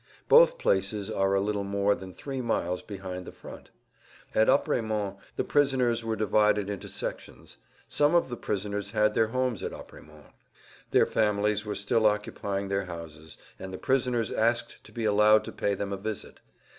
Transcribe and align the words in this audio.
Both 0.27 0.57
places 0.57 1.11
are 1.11 1.35
a 1.35 1.39
little 1.39 1.63
more 1.63 1.93
than 1.93 2.11
three 2.11 2.41
miles 2.41 2.81
behind 2.81 3.23
the 3.23 3.31
front. 3.31 3.69
At 4.33 4.49
Apremont 4.49 5.17
the 5.35 5.43
prisoners 5.43 6.03
were 6.03 6.17
divided[Pg 6.17 6.31
166] 6.69 6.69
into 6.73 6.89
sections. 6.89 7.57
Some 7.87 8.15
of 8.15 8.29
the 8.29 8.35
prisoners 8.35 8.89
had 8.89 9.13
their 9.13 9.27
homes 9.27 9.61
at 9.61 9.73
Apremont. 9.73 10.33
Their 10.89 11.05
families 11.05 11.67
were 11.67 11.75
still 11.75 12.07
occupying 12.07 12.67
their 12.69 12.85
houses, 12.85 13.37
and 13.59 13.71
the 13.71 13.77
prisoners 13.77 14.31
asked 14.31 14.83
to 14.85 14.91
be 14.91 15.05
allowed 15.05 15.43
to 15.43 15.51
pay 15.51 15.75
them 15.75 15.93
a 15.93 15.97
visit. 15.97 16.39